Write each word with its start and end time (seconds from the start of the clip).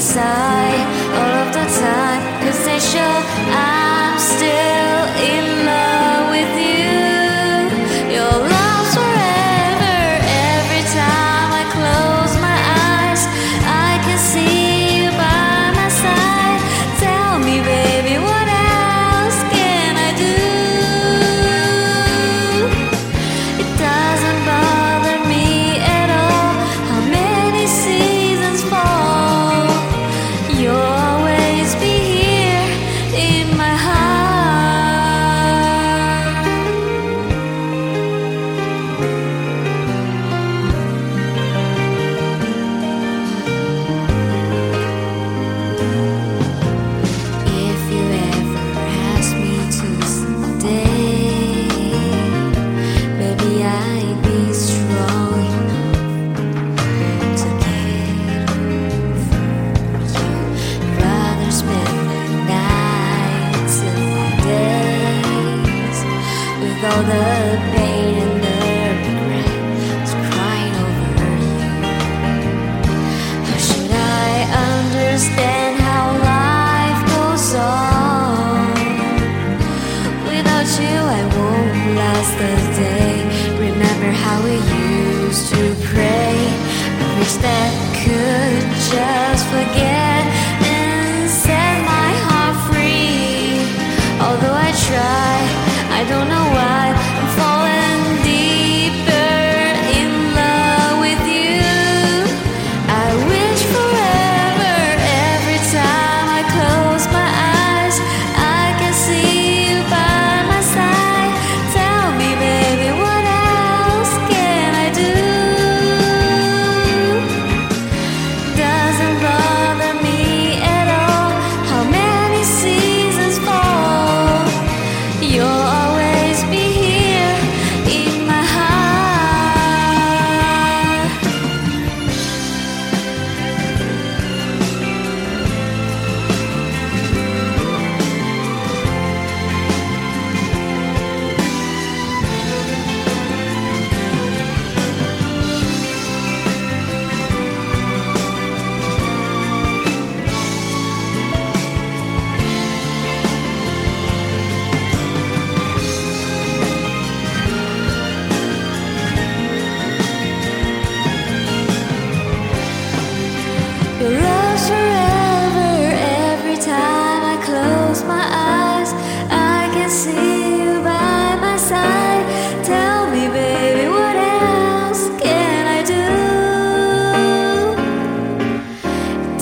me 0.00 1.09
last 82.38 82.69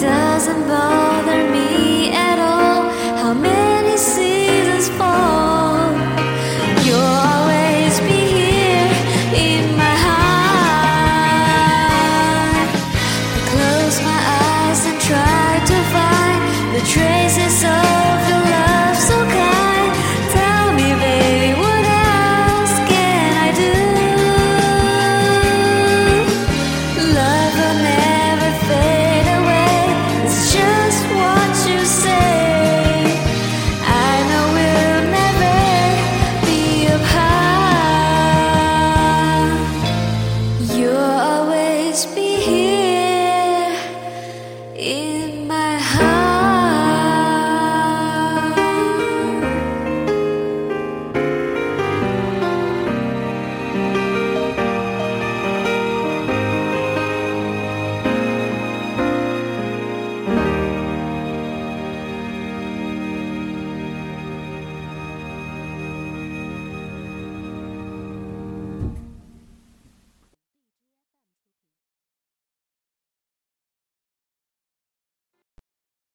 doesn't 0.08 0.66
bother 0.66 1.37